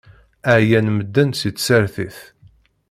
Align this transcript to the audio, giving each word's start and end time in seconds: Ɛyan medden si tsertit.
Ɛyan 0.57 0.87
medden 0.95 1.29
si 1.39 1.49
tsertit. 1.51 2.17